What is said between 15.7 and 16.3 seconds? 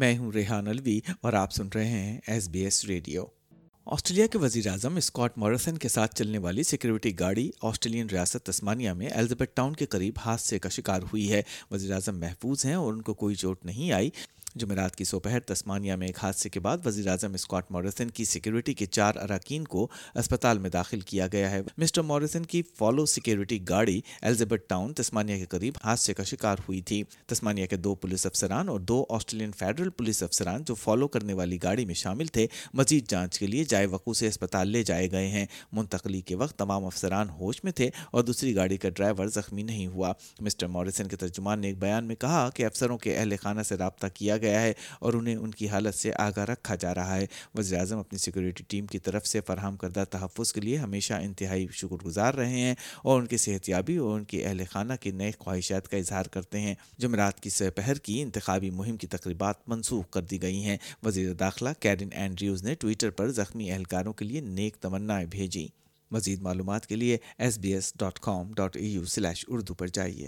میں ایک